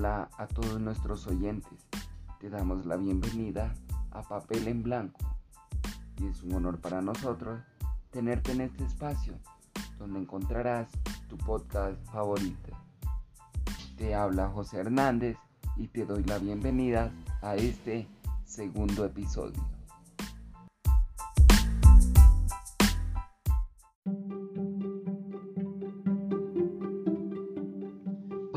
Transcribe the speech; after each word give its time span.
Hola 0.00 0.30
a 0.38 0.46
todos 0.46 0.80
nuestros 0.80 1.26
oyentes. 1.26 1.86
Te 2.40 2.48
damos 2.48 2.86
la 2.86 2.96
bienvenida 2.96 3.74
a 4.12 4.22
Papel 4.22 4.66
en 4.66 4.82
Blanco. 4.82 5.18
Y 6.16 6.26
es 6.26 6.42
un 6.42 6.54
honor 6.54 6.80
para 6.80 7.02
nosotros 7.02 7.60
tenerte 8.10 8.52
en 8.52 8.62
este 8.62 8.82
espacio 8.82 9.34
donde 9.98 10.20
encontrarás 10.20 10.88
tu 11.28 11.36
podcast 11.36 12.02
favorito. 12.06 12.70
Te 13.98 14.14
habla 14.14 14.48
José 14.48 14.78
Hernández 14.78 15.36
y 15.76 15.88
te 15.88 16.06
doy 16.06 16.24
la 16.24 16.38
bienvenida 16.38 17.12
a 17.42 17.56
este 17.56 18.08
segundo 18.46 19.04
episodio. 19.04 19.62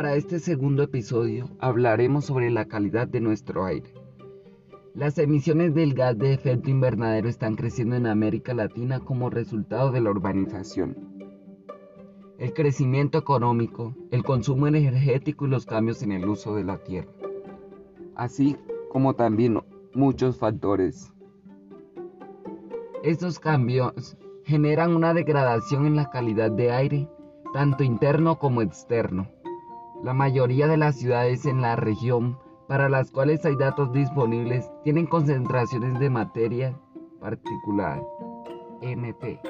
Para 0.00 0.14
este 0.14 0.38
segundo 0.38 0.82
episodio 0.82 1.50
hablaremos 1.58 2.24
sobre 2.24 2.50
la 2.50 2.64
calidad 2.64 3.06
de 3.06 3.20
nuestro 3.20 3.66
aire. 3.66 3.92
Las 4.94 5.18
emisiones 5.18 5.74
del 5.74 5.92
gas 5.92 6.16
de 6.16 6.32
efecto 6.32 6.70
invernadero 6.70 7.28
están 7.28 7.54
creciendo 7.54 7.96
en 7.96 8.06
América 8.06 8.54
Latina 8.54 9.00
como 9.00 9.28
resultado 9.28 9.90
de 9.92 10.00
la 10.00 10.08
urbanización. 10.08 10.96
El 12.38 12.54
crecimiento 12.54 13.18
económico, 13.18 13.94
el 14.10 14.24
consumo 14.24 14.68
energético 14.68 15.44
y 15.44 15.50
los 15.50 15.66
cambios 15.66 16.02
en 16.02 16.12
el 16.12 16.26
uso 16.26 16.54
de 16.54 16.64
la 16.64 16.78
tierra. 16.78 17.12
Así 18.16 18.56
como 18.90 19.16
también 19.16 19.60
muchos 19.92 20.38
factores. 20.38 21.12
Estos 23.02 23.38
cambios 23.38 24.16
generan 24.44 24.96
una 24.96 25.12
degradación 25.12 25.84
en 25.84 25.96
la 25.96 26.08
calidad 26.08 26.50
de 26.50 26.70
aire, 26.70 27.06
tanto 27.52 27.84
interno 27.84 28.38
como 28.38 28.62
externo 28.62 29.28
la 30.02 30.14
mayoría 30.14 30.66
de 30.66 30.76
las 30.76 30.96
ciudades 30.96 31.44
en 31.46 31.60
la 31.60 31.76
región 31.76 32.38
para 32.68 32.88
las 32.88 33.10
cuales 33.10 33.44
hay 33.44 33.56
datos 33.56 33.92
disponibles 33.92 34.70
tienen 34.84 35.06
concentraciones 35.06 35.98
de 35.98 36.08
materia 36.08 36.78
particular, 37.20 38.02
MP, 38.80 39.40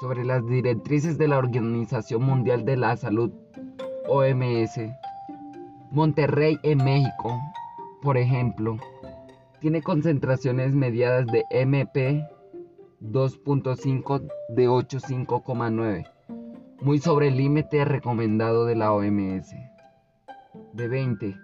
sobre 0.00 0.24
las 0.24 0.46
directrices 0.46 1.18
de 1.18 1.26
la 1.26 1.38
Organización 1.38 2.22
Mundial 2.22 2.64
de 2.64 2.76
la 2.76 2.96
Salud, 2.96 3.32
OMS. 4.08 4.80
Monterrey 5.90 6.58
en 6.62 6.84
México, 6.84 7.40
por 8.02 8.16
ejemplo, 8.16 8.76
tiene 9.60 9.82
concentraciones 9.82 10.74
mediadas 10.74 11.26
de 11.26 11.44
MP 11.50 12.22
2.5 13.00 14.28
de 14.50 14.68
85,9 14.68 16.17
muy 16.80 16.98
sobre 17.00 17.28
el 17.28 17.36
límite 17.36 17.84
recomendado 17.84 18.64
de 18.64 18.76
la 18.76 18.92
OMS, 18.92 19.54
de 20.72 20.88
20. 20.88 21.36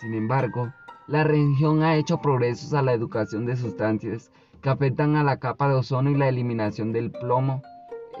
Sin 0.00 0.14
embargo, 0.14 0.72
la 1.08 1.24
región 1.24 1.82
ha 1.82 1.96
hecho 1.96 2.20
progresos 2.20 2.72
a 2.72 2.82
la 2.82 2.92
educación 2.92 3.46
de 3.46 3.56
sustancias 3.56 4.30
que 4.62 4.70
afectan 4.70 5.16
a 5.16 5.24
la 5.24 5.38
capa 5.38 5.68
de 5.68 5.74
ozono 5.74 6.10
y 6.10 6.16
la 6.16 6.28
eliminación 6.28 6.92
del 6.92 7.10
plomo 7.10 7.62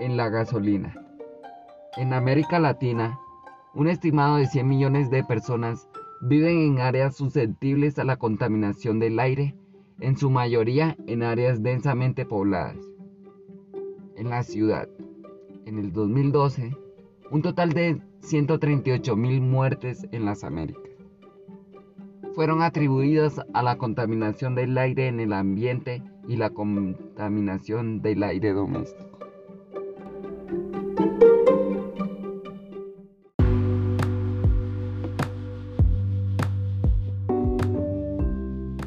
en 0.00 0.16
la 0.16 0.28
gasolina. 0.28 0.94
En 1.96 2.12
América 2.12 2.58
Latina, 2.58 3.18
un 3.74 3.88
estimado 3.88 4.36
de 4.36 4.46
100 4.46 4.68
millones 4.68 5.10
de 5.10 5.22
personas 5.22 5.88
viven 6.20 6.58
en 6.58 6.80
áreas 6.80 7.16
susceptibles 7.16 7.98
a 7.98 8.04
la 8.04 8.16
contaminación 8.16 8.98
del 8.98 9.20
aire, 9.20 9.54
en 10.00 10.16
su 10.16 10.30
mayoría 10.30 10.96
en 11.06 11.22
áreas 11.22 11.62
densamente 11.62 12.24
pobladas. 12.24 12.76
En 14.16 14.30
la 14.30 14.42
ciudad, 14.42 14.88
en 15.68 15.78
el 15.78 15.92
2012 15.92 16.74
un 17.30 17.42
total 17.42 17.74
de 17.74 18.00
138 18.20 19.16
mil 19.16 19.42
muertes 19.42 20.06
en 20.12 20.24
las 20.24 20.42
Américas. 20.42 20.82
Fueron 22.34 22.62
atribuidas 22.62 23.40
a 23.52 23.62
la 23.62 23.76
contaminación 23.76 24.54
del 24.54 24.78
aire 24.78 25.08
en 25.08 25.20
el 25.20 25.34
ambiente 25.34 26.02
y 26.26 26.36
la 26.36 26.50
contaminación 26.50 28.00
del 28.00 28.22
aire 28.22 28.52
doméstico. 28.52 29.18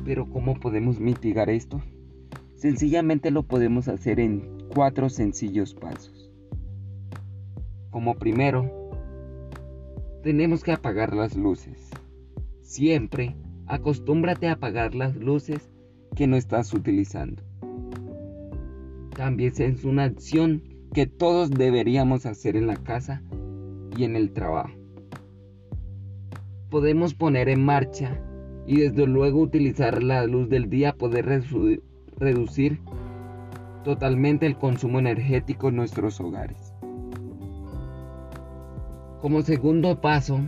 Pero 0.04 0.28
¿cómo 0.30 0.60
podemos 0.60 1.00
mitigar 1.00 1.50
esto? 1.52 1.80
Sencillamente 2.56 3.30
lo 3.30 3.44
podemos 3.44 3.88
hacer 3.88 4.20
en 4.20 4.68
cuatro 4.74 5.10
sencillos 5.10 5.76
pasos. 5.76 6.21
Como 7.92 8.16
primero, 8.16 8.72
tenemos 10.24 10.64
que 10.64 10.72
apagar 10.72 11.14
las 11.14 11.36
luces. 11.36 11.90
Siempre 12.62 13.36
acostúmbrate 13.68 14.48
a 14.48 14.54
apagar 14.54 14.96
las 14.96 15.18
luces 15.18 15.70
que 16.16 16.26
no 16.26 16.38
estás 16.38 16.74
utilizando. 16.74 17.44
También 19.14 19.54
es 19.58 19.84
una 19.84 20.06
acción 20.06 20.64
que 20.94 21.06
todos 21.06 21.52
deberíamos 21.52 22.26
hacer 22.26 22.56
en 22.56 22.68
la 22.68 22.78
casa 22.78 23.22
y 23.98 24.06
en 24.06 24.16
el 24.16 24.32
trabajo. 24.32 24.72
Podemos 26.70 27.14
poner 27.14 27.50
en 27.50 27.66
marcha 27.66 28.22
y 28.66 28.80
desde 28.80 29.06
luego 29.06 29.42
utilizar 29.42 30.02
la 30.02 30.26
luz 30.28 30.48
del 30.48 30.70
día 30.70 30.94
poder 30.94 31.26
reducir 32.18 32.80
totalmente 33.84 34.46
el 34.46 34.58
consumo 34.58 35.00
energético 35.00 35.68
en 35.68 35.76
nuestros 35.76 36.22
hogares. 36.22 36.71
Como 39.22 39.44
segundo 39.44 40.02
paso, 40.02 40.40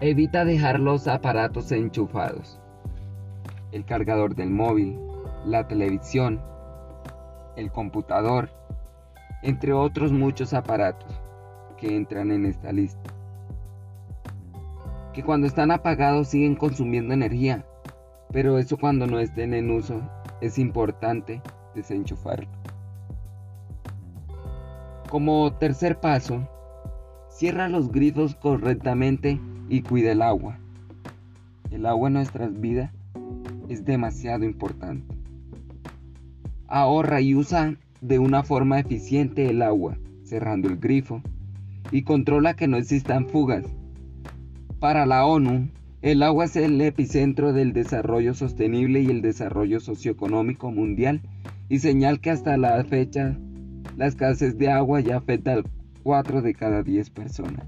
evita 0.00 0.44
dejar 0.44 0.80
los 0.80 1.06
aparatos 1.06 1.70
enchufados. 1.70 2.58
El 3.70 3.84
cargador 3.84 4.34
del 4.34 4.50
móvil, 4.50 4.98
la 5.46 5.68
televisión, 5.68 6.42
el 7.54 7.70
computador, 7.70 8.50
entre 9.44 9.72
otros 9.72 10.10
muchos 10.10 10.54
aparatos 10.54 11.22
que 11.78 11.94
entran 11.94 12.32
en 12.32 12.46
esta 12.46 12.72
lista. 12.72 13.10
Que 15.12 15.22
cuando 15.22 15.46
están 15.46 15.70
apagados 15.70 16.26
siguen 16.26 16.56
consumiendo 16.56 17.14
energía, 17.14 17.64
pero 18.32 18.58
eso 18.58 18.76
cuando 18.76 19.06
no 19.06 19.20
estén 19.20 19.54
en 19.54 19.70
uso 19.70 20.00
es 20.40 20.58
importante 20.58 21.40
desenchufarlo. 21.76 22.48
Como 25.08 25.52
tercer 25.52 26.00
paso, 26.00 26.48
Cierra 27.34 27.68
los 27.68 27.90
grifos 27.90 28.36
correctamente 28.36 29.40
y 29.68 29.82
cuida 29.82 30.12
el 30.12 30.22
agua. 30.22 30.56
El 31.72 31.84
agua 31.84 32.06
en 32.06 32.14
nuestras 32.14 32.60
vidas 32.60 32.92
es 33.68 33.84
demasiado 33.84 34.44
importante. 34.44 35.12
Ahorra 36.68 37.20
y 37.20 37.34
usa 37.34 37.76
de 38.00 38.20
una 38.20 38.44
forma 38.44 38.78
eficiente 38.78 39.50
el 39.50 39.62
agua, 39.62 39.98
cerrando 40.22 40.68
el 40.68 40.76
grifo, 40.76 41.22
y 41.90 42.02
controla 42.02 42.54
que 42.54 42.68
no 42.68 42.76
existan 42.76 43.26
fugas. 43.26 43.66
Para 44.78 45.04
la 45.04 45.26
ONU, 45.26 45.70
el 46.02 46.22
agua 46.22 46.44
es 46.44 46.54
el 46.54 46.80
epicentro 46.80 47.52
del 47.52 47.72
desarrollo 47.72 48.34
sostenible 48.34 49.00
y 49.00 49.06
el 49.06 49.22
desarrollo 49.22 49.80
socioeconómico 49.80 50.70
mundial 50.70 51.20
y 51.68 51.80
señal 51.80 52.20
que 52.20 52.30
hasta 52.30 52.56
la 52.56 52.84
fecha 52.84 53.36
la 53.96 54.06
escasez 54.06 54.56
de 54.56 54.70
agua 54.70 55.00
ya 55.00 55.16
afecta 55.16 55.54
al 55.54 55.64
4 56.04 56.42
de 56.42 56.54
cada 56.54 56.82
10 56.82 57.08
personas. 57.10 57.66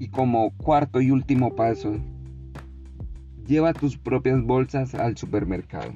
Y 0.00 0.08
como 0.08 0.50
cuarto 0.56 1.00
y 1.00 1.12
último 1.12 1.54
paso, 1.54 1.94
lleva 3.46 3.72
tus 3.72 3.96
propias 3.96 4.42
bolsas 4.42 4.92
al 4.96 5.16
supermercado. 5.16 5.92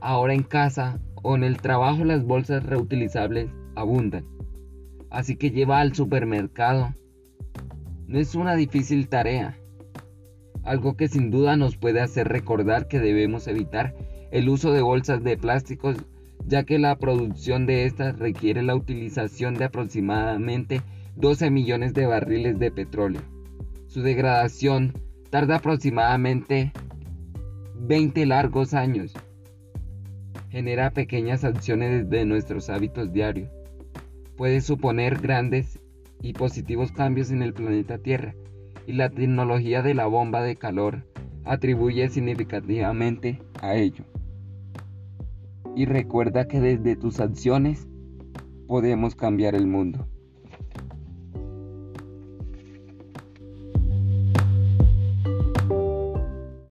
Ahora 0.00 0.34
en 0.34 0.44
casa 0.44 1.00
o 1.22 1.34
en 1.34 1.42
el 1.42 1.60
trabajo 1.60 2.04
las 2.04 2.24
bolsas 2.24 2.64
reutilizables 2.64 3.50
abundan, 3.74 4.24
así 5.10 5.34
que 5.34 5.50
lleva 5.50 5.80
al 5.80 5.96
supermercado. 5.96 6.94
No 8.06 8.20
es 8.20 8.36
una 8.36 8.54
difícil 8.54 9.08
tarea, 9.08 9.58
algo 10.62 10.96
que 10.96 11.08
sin 11.08 11.32
duda 11.32 11.56
nos 11.56 11.76
puede 11.76 12.00
hacer 12.00 12.28
recordar 12.28 12.86
que 12.86 13.00
debemos 13.00 13.48
evitar 13.48 13.96
el 14.30 14.48
uso 14.48 14.72
de 14.72 14.82
bolsas 14.82 15.24
de 15.24 15.36
plásticos 15.36 15.96
ya 16.46 16.64
que 16.64 16.78
la 16.78 16.96
producción 16.98 17.66
de 17.66 17.86
estas 17.86 18.18
requiere 18.18 18.62
la 18.62 18.74
utilización 18.74 19.54
de 19.54 19.64
aproximadamente 19.64 20.82
12 21.16 21.50
millones 21.50 21.94
de 21.94 22.06
barriles 22.06 22.58
de 22.58 22.70
petróleo. 22.70 23.22
Su 23.86 24.02
degradación 24.02 24.92
tarda 25.30 25.56
aproximadamente 25.56 26.72
20 27.76 28.26
largos 28.26 28.74
años. 28.74 29.14
Genera 30.50 30.90
pequeñas 30.90 31.44
acciones 31.44 32.08
de 32.10 32.24
nuestros 32.24 32.70
hábitos 32.70 33.12
diarios. 33.12 33.50
Puede 34.36 34.60
suponer 34.60 35.20
grandes 35.20 35.80
y 36.20 36.32
positivos 36.32 36.92
cambios 36.92 37.30
en 37.30 37.42
el 37.42 37.54
planeta 37.54 37.98
Tierra 37.98 38.34
y 38.86 38.92
la 38.92 39.10
tecnología 39.10 39.82
de 39.82 39.94
la 39.94 40.06
bomba 40.06 40.42
de 40.42 40.56
calor 40.56 41.06
atribuye 41.44 42.08
significativamente 42.08 43.40
a 43.60 43.74
ello 43.74 44.04
y 45.76 45.86
recuerda 45.86 46.46
que 46.46 46.60
desde 46.60 46.96
tus 46.96 47.20
acciones 47.20 47.88
podemos 48.66 49.14
cambiar 49.14 49.54
el 49.54 49.66
mundo. 49.66 50.08